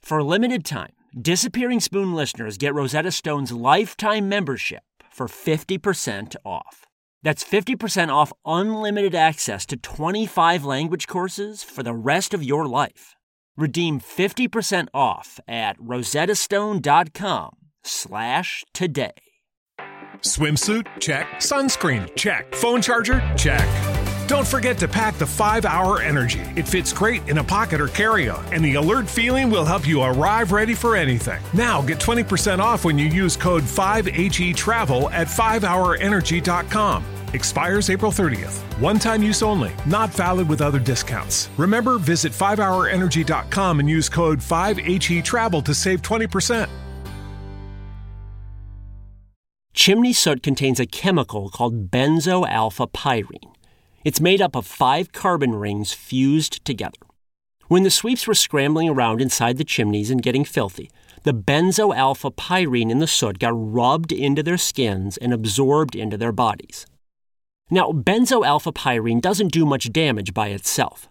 For 0.03 0.19
a 0.19 0.23
limited 0.23 0.63
time, 0.65 0.91
Disappearing 1.19 1.79
Spoon 1.79 2.13
listeners 2.13 2.59
get 2.59 2.75
Rosetta 2.75 3.11
Stone's 3.11 3.51
lifetime 3.51 4.29
membership 4.29 4.83
for 5.09 5.27
50% 5.27 6.35
off. 6.45 6.86
That's 7.27 7.43
50% 7.43 8.07
off 8.07 8.31
unlimited 8.45 9.13
access 9.13 9.65
to 9.65 9.75
25 9.75 10.63
language 10.63 11.09
courses 11.09 11.61
for 11.61 11.83
the 11.83 11.93
rest 11.93 12.33
of 12.33 12.41
your 12.41 12.65
life. 12.65 13.17
Redeem 13.57 13.99
50% 13.99 14.87
off 14.93 15.37
at 15.45 15.77
rosettastone.com 15.77 17.51
slash 17.83 18.63
today. 18.73 19.11
Swimsuit? 20.19 20.87
Check. 21.01 21.27
Sunscreen? 21.41 22.15
Check. 22.15 22.55
Phone 22.55 22.81
charger? 22.81 23.19
Check. 23.35 23.67
Don't 24.27 24.47
forget 24.47 24.77
to 24.77 24.87
pack 24.87 25.15
the 25.15 25.27
5 25.27 25.65
Hour 25.65 26.01
Energy. 26.01 26.39
It 26.55 26.65
fits 26.65 26.93
great 26.93 27.27
in 27.27 27.39
a 27.39 27.43
pocket 27.43 27.81
or 27.81 27.89
carry 27.89 28.29
on, 28.29 28.45
and 28.53 28.63
the 28.63 28.75
alert 28.75 29.09
feeling 29.09 29.51
will 29.51 29.65
help 29.65 29.85
you 29.85 30.01
arrive 30.01 30.53
ready 30.53 30.73
for 30.73 30.95
anything. 30.95 31.41
Now 31.53 31.81
get 31.81 31.99
20% 31.99 32.59
off 32.59 32.85
when 32.85 32.97
you 32.97 33.07
use 33.07 33.35
code 33.35 33.63
5HE 33.63 34.55
Travel 34.55 35.09
at 35.09 35.27
5hourenergy.com. 35.27 37.16
Expires 37.33 37.89
April 37.89 38.11
30th. 38.11 38.57
One 38.81 38.99
time 38.99 39.21
use 39.21 39.43
only, 39.43 39.71
not 39.85 40.09
valid 40.09 40.47
with 40.47 40.61
other 40.61 40.79
discounts. 40.79 41.49
Remember, 41.57 41.97
visit 41.97 42.31
5hourenergy.com 42.31 43.79
and 43.79 43.89
use 43.89 44.09
code 44.09 44.39
5HE 44.39 45.23
Travel 45.23 45.61
to 45.61 45.73
save 45.73 46.01
20%. 46.01 46.69
Chimney 49.73 50.11
soot 50.11 50.41
contains 50.41 50.79
a 50.79 50.87
chemical 50.87 51.49
called 51.49 51.91
benzo 51.91 52.49
alpha 52.49 52.87
pyrene. 52.87 53.53
It's 54.03 54.19
made 54.19 54.41
up 54.41 54.55
of 54.55 54.65
five 54.65 55.11
carbon 55.11 55.53
rings 55.53 55.93
fused 55.93 56.65
together. 56.65 56.97
When 57.67 57.83
the 57.83 57.91
sweeps 57.91 58.25
were 58.25 58.33
scrambling 58.33 58.89
around 58.89 59.21
inside 59.21 59.57
the 59.57 59.63
chimneys 59.63 60.09
and 60.09 60.23
getting 60.23 60.45
filthy, 60.45 60.89
the 61.23 61.33
benzo 61.33 61.95
alpha 61.95 62.31
pyrene 62.31 62.89
in 62.89 62.99
the 62.99 63.07
soot 63.07 63.37
got 63.39 63.51
rubbed 63.53 64.11
into 64.11 64.41
their 64.41 64.57
skins 64.57 65.17
and 65.17 65.33
absorbed 65.33 65.95
into 65.95 66.17
their 66.17 66.31
bodies. 66.31 66.85
Now, 67.69 67.91
benzo 67.91 69.21
doesn't 69.21 69.51
do 69.51 69.65
much 69.65 69.91
damage 69.91 70.33
by 70.33 70.49
itself. 70.49 71.09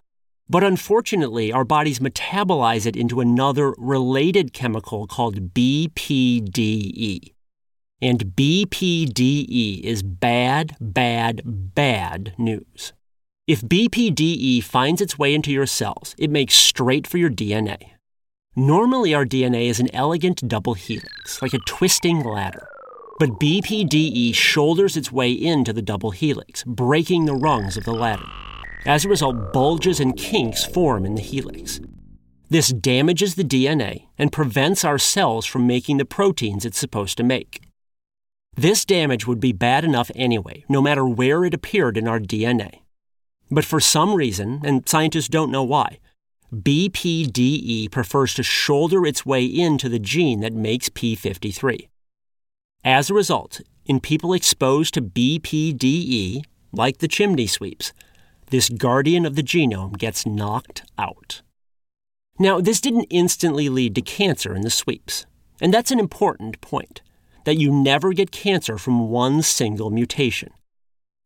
But 0.49 0.63
unfortunately, 0.63 1.51
our 1.51 1.65
bodies 1.65 1.99
metabolize 1.99 2.85
it 2.85 2.95
into 2.95 3.19
another 3.19 3.73
related 3.77 4.53
chemical 4.53 5.05
called 5.05 5.53
BPDE. 5.53 7.33
And 8.01 8.25
BPDE 8.35 9.81
is 9.81 10.03
bad, 10.03 10.75
bad, 10.79 11.41
bad 11.45 12.33
news. 12.37 12.93
If 13.45 13.61
BPDE 13.61 14.63
finds 14.63 15.01
its 15.01 15.17
way 15.17 15.33
into 15.33 15.51
your 15.51 15.65
cells, 15.65 16.15
it 16.17 16.29
makes 16.29 16.53
straight 16.53 17.07
for 17.07 17.17
your 17.17 17.29
DNA. 17.29 17.91
Normally, 18.55 19.13
our 19.13 19.25
DNA 19.25 19.67
is 19.67 19.79
an 19.79 19.93
elegant 19.93 20.47
double 20.47 20.73
helix, 20.73 21.41
like 21.41 21.53
a 21.53 21.59
twisting 21.59 22.23
ladder. 22.23 22.67
But 23.19 23.39
BPDE 23.39 24.35
shoulders 24.35 24.95
its 24.95 25.11
way 25.11 25.31
into 25.31 25.73
the 25.73 25.81
double 25.81 26.11
helix, 26.11 26.63
breaking 26.65 27.25
the 27.25 27.33
rungs 27.33 27.75
of 27.75 27.83
the 27.83 27.93
ladder. 27.93 28.25
As 28.85 29.05
a 29.05 29.09
result, 29.09 29.51
bulges 29.51 29.99
and 29.99 30.15
kinks 30.15 30.63
form 30.63 31.03
in 31.03 31.15
the 31.15 31.21
helix. 31.21 31.79
This 32.49 32.69
damages 32.69 33.33
the 33.33 33.43
DNA 33.43 34.07
and 34.19 34.31
prevents 34.31 34.85
our 34.85 34.99
cells 34.99 35.45
from 35.45 35.65
making 35.65 35.97
the 35.97 36.05
proteins 36.05 36.63
it's 36.63 36.77
supposed 36.77 37.17
to 37.17 37.23
make. 37.23 37.63
This 38.55 38.85
damage 38.85 39.25
would 39.25 39.39
be 39.39 39.51
bad 39.51 39.83
enough 39.83 40.11
anyway, 40.15 40.63
no 40.69 40.81
matter 40.81 41.05
where 41.05 41.43
it 41.43 41.53
appeared 41.53 41.97
in 41.97 42.07
our 42.07 42.19
DNA. 42.19 42.81
But 43.49 43.65
for 43.65 43.79
some 43.79 44.13
reason, 44.13 44.61
and 44.63 44.87
scientists 44.87 45.27
don't 45.27 45.51
know 45.51 45.63
why, 45.63 45.99
BPDE 46.53 47.91
prefers 47.91 48.33
to 48.35 48.43
shoulder 48.43 49.05
its 49.05 49.25
way 49.25 49.43
into 49.43 49.89
the 49.89 49.99
gene 49.99 50.39
that 50.41 50.53
makes 50.53 50.89
P53. 50.89 51.87
As 52.87 53.09
a 53.09 53.13
result, 53.13 53.59
in 53.85 53.99
people 53.99 54.31
exposed 54.31 54.93
to 54.93 55.01
BPDE, 55.01 56.41
like 56.71 56.99
the 56.99 57.09
chimney 57.09 57.45
sweeps, 57.45 57.91
this 58.49 58.69
guardian 58.69 59.25
of 59.25 59.35
the 59.35 59.43
genome 59.43 59.97
gets 59.97 60.25
knocked 60.25 60.83
out. 60.97 61.41
Now, 62.39 62.61
this 62.61 62.79
didn't 62.79 63.07
instantly 63.09 63.67
lead 63.67 63.93
to 63.95 64.01
cancer 64.01 64.55
in 64.55 64.61
the 64.61 64.69
sweeps, 64.69 65.25
and 65.59 65.73
that's 65.73 65.91
an 65.91 65.99
important 65.99 66.61
point 66.61 67.01
that 67.43 67.57
you 67.57 67.73
never 67.73 68.13
get 68.13 68.31
cancer 68.31 68.77
from 68.77 69.09
one 69.09 69.41
single 69.41 69.89
mutation. 69.89 70.53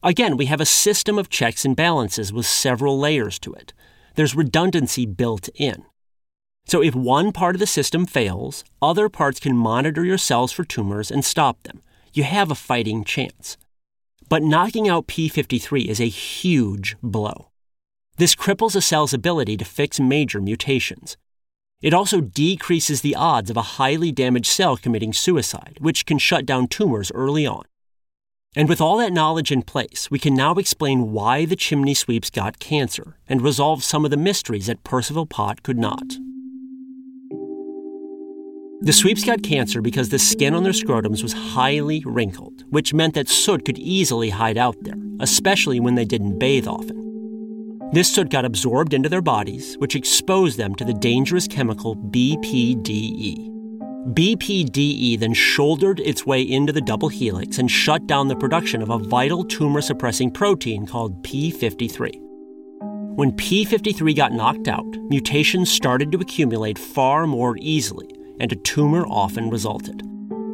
Again, 0.01 0.37
we 0.37 0.47
have 0.47 0.61
a 0.61 0.65
system 0.65 1.19
of 1.19 1.29
checks 1.29 1.63
and 1.63 1.75
balances 1.75 2.33
with 2.33 2.47
several 2.47 2.97
layers 2.97 3.37
to 3.37 3.53
it. 3.53 3.71
There's 4.15 4.35
redundancy 4.35 5.05
built 5.05 5.47
in. 5.53 5.85
So 6.65 6.81
if 6.81 6.95
one 6.95 7.31
part 7.31 7.55
of 7.55 7.59
the 7.59 7.67
system 7.67 8.05
fails, 8.05 8.63
other 8.81 9.09
parts 9.09 9.39
can 9.39 9.55
monitor 9.55 10.05
your 10.05 10.17
cells 10.17 10.51
for 10.51 10.63
tumors 10.63 11.11
and 11.11 11.25
stop 11.25 11.61
them. 11.63 11.81
You 12.13 12.23
have 12.23 12.51
a 12.51 12.55
fighting 12.55 13.03
chance. 13.03 13.57
But 14.29 14.43
knocking 14.43 14.87
out 14.87 15.07
P53 15.07 15.87
is 15.87 15.99
a 15.99 16.07
huge 16.07 16.95
blow. 17.03 17.49
This 18.17 18.35
cripples 18.35 18.75
a 18.75 18.81
cell's 18.81 19.13
ability 19.13 19.57
to 19.57 19.65
fix 19.65 19.99
major 19.99 20.39
mutations. 20.39 21.17
It 21.81 21.93
also 21.93 22.21
decreases 22.21 23.01
the 23.01 23.15
odds 23.15 23.49
of 23.49 23.57
a 23.57 23.79
highly 23.79 24.11
damaged 24.11 24.45
cell 24.45 24.77
committing 24.77 25.13
suicide, 25.13 25.77
which 25.81 26.05
can 26.05 26.19
shut 26.19 26.45
down 26.45 26.67
tumors 26.67 27.11
early 27.13 27.47
on. 27.47 27.63
And 28.55 28.69
with 28.69 28.81
all 28.81 28.97
that 28.97 29.13
knowledge 29.13 29.51
in 29.51 29.63
place, 29.63 30.11
we 30.11 30.19
can 30.19 30.35
now 30.35 30.53
explain 30.55 31.11
why 31.11 31.45
the 31.45 31.55
chimney 31.55 31.93
sweeps 31.93 32.29
got 32.29 32.59
cancer 32.59 33.17
and 33.27 33.41
resolve 33.41 33.83
some 33.83 34.05
of 34.05 34.11
the 34.11 34.17
mysteries 34.17 34.67
that 34.67 34.83
Percival 34.83 35.25
Pott 35.25 35.63
could 35.63 35.77
not. 35.77 36.17
The 38.83 38.93
sweeps 38.93 39.23
got 39.23 39.43
cancer 39.43 39.79
because 39.79 40.09
the 40.09 40.17
skin 40.17 40.55
on 40.55 40.63
their 40.63 40.71
scrotums 40.71 41.21
was 41.21 41.33
highly 41.33 42.01
wrinkled, 42.03 42.63
which 42.71 42.95
meant 42.95 43.13
that 43.13 43.29
soot 43.29 43.63
could 43.63 43.77
easily 43.77 44.31
hide 44.31 44.57
out 44.57 44.75
there, 44.81 44.95
especially 45.19 45.79
when 45.79 45.93
they 45.93 46.03
didn't 46.03 46.39
bathe 46.39 46.67
often. 46.67 47.79
This 47.91 48.11
soot 48.11 48.31
got 48.31 48.43
absorbed 48.43 48.95
into 48.95 49.07
their 49.07 49.21
bodies, 49.21 49.75
which 49.77 49.95
exposed 49.95 50.57
them 50.57 50.73
to 50.73 50.83
the 50.83 50.95
dangerous 50.95 51.47
chemical 51.47 51.95
BPDE. 51.95 53.51
BPDE 54.15 55.19
then 55.19 55.35
shouldered 55.35 55.99
its 55.99 56.25
way 56.25 56.41
into 56.41 56.73
the 56.73 56.81
double 56.81 57.09
helix 57.09 57.59
and 57.59 57.69
shut 57.69 58.07
down 58.07 58.29
the 58.29 58.35
production 58.35 58.81
of 58.81 58.89
a 58.89 58.97
vital 58.97 59.43
tumor 59.43 59.81
suppressing 59.81 60.31
protein 60.31 60.87
called 60.87 61.21
P53. 61.23 62.15
When 63.15 63.31
P53 63.33 64.15
got 64.15 64.31
knocked 64.33 64.67
out, 64.67 64.87
mutations 65.09 65.69
started 65.69 66.11
to 66.13 66.17
accumulate 66.17 66.79
far 66.79 67.27
more 67.27 67.57
easily, 67.59 68.09
and 68.41 68.51
a 68.51 68.55
tumor 68.55 69.05
often 69.05 69.51
resulted. 69.51 70.01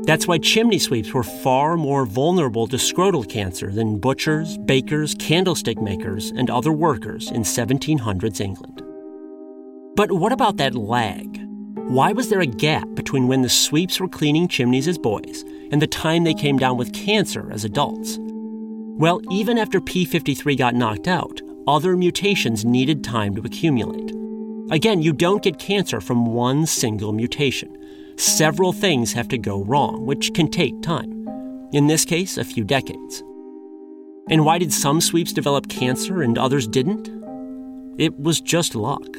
That's 0.06 0.28
why 0.28 0.38
chimney 0.38 0.78
sweeps 0.78 1.14
were 1.14 1.24
far 1.24 1.78
more 1.78 2.06
vulnerable 2.06 2.68
to 2.68 2.76
scrotal 2.78 3.28
cancer 3.28 3.72
than 3.72 4.00
butchers, 4.00 4.58
bakers, 4.58 5.16
candlestick 5.20 5.82
makers, 5.82 6.32
and 6.32 6.50
other 6.50 6.72
workers 6.72 7.32
in 7.32 7.42
1700s 7.44 8.42
England. 8.42 8.84
But 9.96 10.12
what 10.12 10.32
about 10.32 10.58
that 10.58 10.76
lag? 10.76 11.42
Why 11.76 12.12
was 12.12 12.30
there 12.30 12.42
a 12.42 12.46
gap 12.46 12.88
between 12.94 13.28
when 13.28 13.42
the 13.42 13.50
sweeps 13.50 14.00
were 14.00 14.10
cleaning 14.10 14.50
chimneys 14.50 14.88
as 14.88 14.98
boys 14.98 15.44
and 15.72 15.82
the 15.82 15.88
time 15.88 16.24
they 16.24 16.34
came 16.34 16.58
down 16.58 16.78
with 16.78 16.94
cancer 16.94 17.50
as 17.52 17.64
adults? 17.64 18.18
Well, 18.20 19.22
even 19.32 19.58
after 19.58 19.80
P53 19.80 20.58
got 20.58 20.76
knocked 20.76 21.08
out, 21.08 21.40
other 21.68 21.96
mutations 21.96 22.66
needed 22.66 23.04
time 23.04 23.36
to 23.36 23.42
accumulate. 23.42 24.12
Again, 24.72 25.02
you 25.02 25.14
don't 25.14 25.44
get 25.44 25.60
cancer 25.60 26.02
from 26.02 26.26
one 26.26 26.66
single 26.66 27.14
mutation 27.14 27.77
several 28.20 28.74
things 28.74 29.14
have 29.14 29.28
to 29.30 29.38
go 29.38 29.64
wrong, 29.64 30.06
which 30.06 30.34
can 30.34 30.50
take 30.50 30.82
time. 30.82 31.28
In 31.72 31.88
this 31.88 32.06
case, 32.06 32.38
a 32.38 32.44
few 32.44 32.64
decades. 32.64 33.24
And 34.30 34.44
why 34.44 34.58
did 34.58 34.74
some 34.74 35.00
sweeps 35.00 35.32
develop 35.34 35.70
cancer 35.70 36.22
and 36.22 36.38
others 36.38 36.68
didn't? 36.68 37.10
It 37.98 38.20
was 38.20 38.42
just 38.42 38.76
luck. 38.76 39.18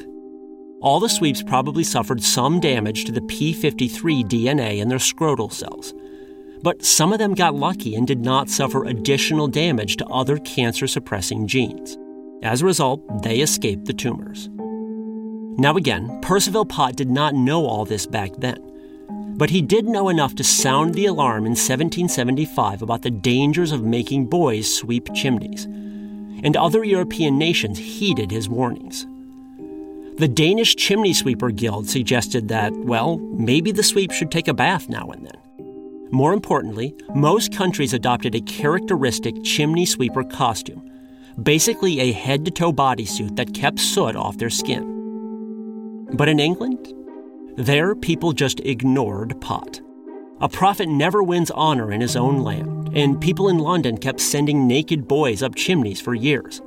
All 0.81 0.99
the 0.99 1.09
sweeps 1.09 1.43
probably 1.43 1.83
suffered 1.83 2.23
some 2.23 2.59
damage 2.59 3.05
to 3.05 3.11
the 3.11 3.21
P53 3.21 4.23
DNA 4.23 4.79
in 4.79 4.87
their 4.87 4.97
scrotal 4.97 5.51
cells. 5.51 5.93
But 6.61 6.83
some 6.83 7.11
of 7.11 7.19
them 7.19 7.33
got 7.33 7.55
lucky 7.55 7.95
and 7.95 8.07
did 8.07 8.19
not 8.19 8.49
suffer 8.49 8.85
additional 8.85 9.47
damage 9.47 9.97
to 9.97 10.07
other 10.07 10.37
cancer 10.39 10.87
suppressing 10.87 11.47
genes. 11.47 11.97
As 12.43 12.61
a 12.61 12.65
result, 12.65 13.01
they 13.23 13.39
escaped 13.39 13.85
the 13.85 13.93
tumors. 13.93 14.49
Now, 15.57 15.75
again, 15.75 16.19
Percival 16.21 16.65
Pott 16.65 16.95
did 16.95 17.09
not 17.09 17.35
know 17.35 17.65
all 17.65 17.83
this 17.83 18.05
back 18.05 18.31
then. 18.37 18.68
But 19.39 19.51
he 19.51 19.61
did 19.61 19.85
know 19.85 20.09
enough 20.09 20.35
to 20.35 20.43
sound 20.43 20.95
the 20.95 21.05
alarm 21.05 21.45
in 21.45 21.51
1775 21.51 22.81
about 22.81 23.03
the 23.03 23.09
dangers 23.09 23.71
of 23.71 23.81
making 23.81 24.25
boys 24.25 24.75
sweep 24.75 25.07
chimneys. 25.15 25.63
And 26.43 26.57
other 26.57 26.83
European 26.83 27.37
nations 27.37 27.77
heeded 27.77 28.31
his 28.31 28.49
warnings. 28.49 29.07
The 30.17 30.27
Danish 30.27 30.75
Chimney 30.75 31.13
Sweeper 31.13 31.51
Guild 31.51 31.87
suggested 31.87 32.49
that, 32.49 32.73
well, 32.73 33.17
maybe 33.17 33.71
the 33.71 33.81
sweep 33.81 34.11
should 34.11 34.29
take 34.29 34.49
a 34.49 34.53
bath 34.53 34.89
now 34.89 35.07
and 35.07 35.25
then. 35.25 36.09
More 36.11 36.33
importantly, 36.33 36.93
most 37.15 37.55
countries 37.55 37.93
adopted 37.93 38.35
a 38.35 38.41
characteristic 38.41 39.41
chimney 39.45 39.85
sweeper 39.85 40.25
costume, 40.25 40.83
basically 41.41 42.01
a 42.01 42.11
head 42.11 42.43
to 42.43 42.51
toe 42.51 42.73
bodysuit 42.73 43.37
that 43.37 43.53
kept 43.53 43.79
soot 43.79 44.17
off 44.17 44.37
their 44.37 44.49
skin. 44.49 46.07
But 46.11 46.27
in 46.27 46.41
England, 46.41 46.93
there, 47.57 47.95
people 47.95 48.33
just 48.33 48.59
ignored 48.61 49.39
Pott. 49.41 49.81
A 50.41 50.47
prophet 50.47 50.87
never 50.87 51.21
wins 51.21 51.51
honor 51.51 51.91
in 51.91 51.99
his 51.99 52.15
own 52.15 52.41
land, 52.41 52.95
and 52.95 53.19
people 53.19 53.49
in 53.49 53.57
London 53.57 53.97
kept 53.97 54.21
sending 54.21 54.67
naked 54.67 55.07
boys 55.07 55.43
up 55.43 55.55
chimneys 55.55 55.99
for 55.99 56.15
years. 56.15 56.61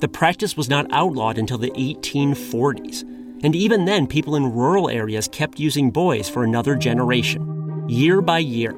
The 0.00 0.08
practice 0.08 0.56
was 0.56 0.68
not 0.68 0.86
outlawed 0.92 1.38
until 1.38 1.58
the 1.58 1.70
1840s, 1.70 3.02
and 3.42 3.56
even 3.56 3.86
then, 3.86 4.06
people 4.06 4.36
in 4.36 4.52
rural 4.52 4.90
areas 4.90 5.28
kept 5.28 5.58
using 5.58 5.90
boys 5.90 6.28
for 6.28 6.44
another 6.44 6.74
generation. 6.74 7.86
Year 7.88 8.20
by 8.20 8.38
year, 8.40 8.74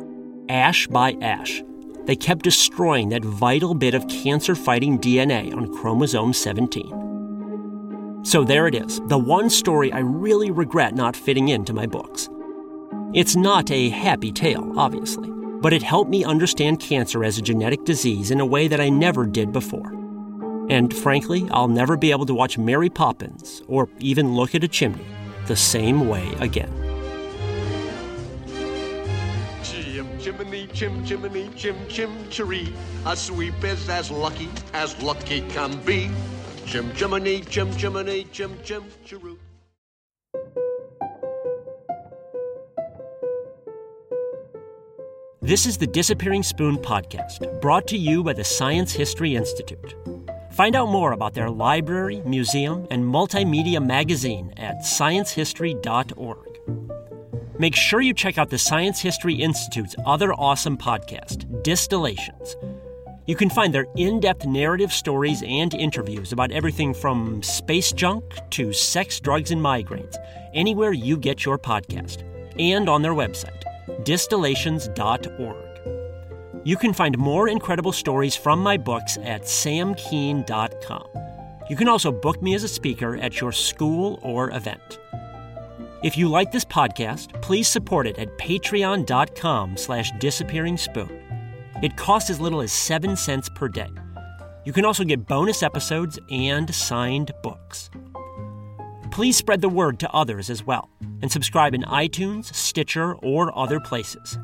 ash 0.49 0.87
by 0.87 1.17
ash, 1.21 1.63
they 2.07 2.17
kept 2.17 2.45
destroying 2.45 3.09
that 3.09 3.25
vital 3.25 3.75
bit 3.75 3.95
of 3.95 4.07
cancer 4.09 4.55
fighting 4.55 4.99
DNA 4.99 5.55
on 5.55 5.73
chromosome 5.75 6.33
17. 6.33 7.02
So 8.25 8.45
there 8.45 8.67
it 8.67 8.75
is, 8.75 9.01
the 9.07 9.19
one 9.19 9.51
story 9.51 9.93
I 9.93 9.99
really 9.99 10.51
regret 10.51 10.95
not 10.95 11.17
fitting 11.17 11.49
into 11.49 11.73
my 11.73 11.87
books. 11.87 12.29
It's 13.15 13.37
not 13.37 13.71
a 13.71 13.91
happy 13.91 14.33
tale, 14.33 14.73
obviously. 14.79 15.29
but 15.63 15.73
it 15.73 15.83
helped 15.83 16.11
me 16.11 16.25
understand 16.25 16.81
cancer 16.81 17.25
as 17.25 17.39
a 17.39 17.43
genetic 17.43 17.85
disease 17.85 18.33
in 18.33 18.41
a 18.41 18.47
way 18.47 18.67
that 18.67 18.81
I 18.81 18.89
never 18.89 19.25
did 19.25 19.53
before. 19.53 19.93
And 20.69 20.93
frankly, 20.93 21.47
I'll 21.53 21.69
never 21.69 21.97
be 21.97 22.11
able 22.11 22.27
to 22.27 22.35
watch 22.35 22.59
Mary 22.59 22.91
Poppins 22.91 23.63
or 23.69 23.89
even 24.01 24.35
look 24.35 24.57
at 24.57 24.65
a 24.65 24.69
chimney 24.69 25.07
the 25.47 25.55
same 25.55 26.09
way 26.09 26.35
again. 26.41 26.71
Chim 29.63 30.09
chimney, 30.19 30.67
chim 30.73 31.05
chimney, 31.05 31.51
chim 31.55 31.77
chim 31.89 32.11
chiree. 32.29 32.73
A 33.07 33.17
sweep 33.17 33.63
is 33.63 33.89
as 33.89 34.11
lucky 34.11 34.49
as 34.73 35.01
lucky 35.01 35.43
can 35.43 35.77
be. 35.85 36.11
This 45.41 45.67
is 45.67 45.77
the 45.77 45.89
Disappearing 45.89 46.45
Spoon 46.45 46.79
podcast, 46.79 47.61
brought 47.61 47.89
to 47.89 47.97
you 47.97 48.23
by 48.23 48.33
the 48.33 48.45
Science 48.45 48.93
History 48.93 49.35
Institute. 49.35 49.97
Find 50.53 50.77
out 50.77 50.89
more 50.89 51.13
about 51.13 51.35
their 51.35 51.51
library, 51.51 52.23
museum, 52.25 52.87
and 52.91 53.05
multimedia 53.05 53.85
magazine 53.85 54.55
at 54.57 54.77
sciencehistory.org. 54.83 56.49
Make 57.59 57.75
sure 57.75 58.01
you 58.01 58.15
check 58.15 58.39
out 58.39 58.51
the 58.51 58.59
Science 58.59 59.01
History 59.01 59.35
Institute's 59.35 59.97
other 60.07 60.33
awesome 60.33 60.79
podcast, 60.79 61.45
Distillations. 61.63 62.57
You 63.27 63.37
can 63.37 63.51
find 63.51 63.73
their 63.73 63.87
in 63.97 64.19
depth 64.19 64.47
narrative 64.47 64.93
stories 64.93 65.45
and 65.47 65.73
interviews 65.75 66.33
about 66.33 66.51
everything 66.51 66.93
from 66.93 67.41
space 67.43 67.93
junk 67.93 68.25
to 68.51 68.73
sex, 68.73 69.21
drugs, 69.21 69.53
and 69.53 69.61
migraines, 69.61 70.17
anywhere 70.53 70.93
you 70.93 71.17
get 71.17 71.45
your 71.45 71.57
podcast, 71.57 72.25
and 72.59 72.89
on 72.89 73.01
their 73.03 73.15
website, 73.15 73.63
distillations.org. 74.03 75.57
You 76.65 76.77
can 76.77 76.93
find 76.93 77.17
more 77.17 77.49
incredible 77.49 77.93
stories 77.93 78.35
from 78.35 78.61
my 78.61 78.77
books 78.77 79.19
at 79.19 79.43
samkean.com. 79.43 81.07
You 81.71 81.77
can 81.77 81.89
also 81.89 82.11
book 82.11 82.43
me 82.43 82.55
as 82.55 82.65
a 82.65 82.69
speaker 82.69 83.17
at 83.17 83.41
your 83.41 83.53
school 83.53 84.19
or 84.23 84.51
event. 84.51 84.99
If 86.03 86.19
you 86.19 86.29
like 86.29 86.51
this 86.51 86.65
podcast, 86.65 87.41
please 87.41 87.69
support 87.69 88.09
it 88.09 88.19
at 88.19 88.37
patreon.com 88.37 89.77
slash 89.77 90.11
disappearing 90.19 90.77
spoon. 90.77 91.22
It 91.83 91.97
costs 91.97 92.31
as 92.31 92.41
little 92.41 92.61
as 92.61 92.73
7 92.73 93.17
cents 93.17 93.49
per 93.49 93.69
day. 93.69 93.91
You 94.65 94.73
can 94.73 94.85
also 94.85 95.03
get 95.03 95.27
bonus 95.27 95.63
episodes 95.63 96.19
and 96.31 96.73
signed 96.73 97.33
books. 97.43 97.91
Please 99.11 99.37
spread 99.37 99.61
the 99.61 99.69
word 99.69 99.99
to 100.01 100.11
others 100.13 100.49
as 100.49 100.65
well, 100.65 100.89
and 101.21 101.31
subscribe 101.31 101.75
in 101.75 101.83
iTunes, 101.83 102.55
Stitcher, 102.55 103.15
or 103.17 103.57
other 103.59 103.81
places. 103.81 104.39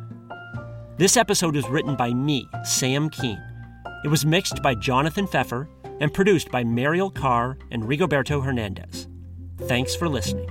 This 0.96 1.16
episode 1.16 1.55
was 1.55 1.68
written 1.68 1.94
by 1.94 2.12
me, 2.12 2.48
Sam 2.64 3.09
Kean. 3.09 3.40
It 4.05 4.09
was 4.09 4.27
mixed 4.27 4.61
by 4.62 4.74
Jonathan 4.74 5.27
Pfeffer 5.27 5.68
and 6.01 6.12
produced 6.12 6.51
by 6.51 6.64
Mariel 6.64 7.11
Carr 7.11 7.57
and 7.70 7.85
Rigoberto 7.85 8.44
Hernandez. 8.44 9.09
Thanks 9.59 9.94
for 9.94 10.09
listening. 10.09 10.51